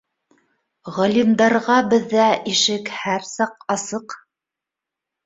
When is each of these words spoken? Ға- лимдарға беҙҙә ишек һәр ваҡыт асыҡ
Ға- 0.93 1.03
лимдарға 1.11 1.75
беҙҙә 1.91 2.29
ишек 2.53 2.89
һәр 3.03 3.29
ваҡыт 3.35 3.67
асыҡ 3.77 4.17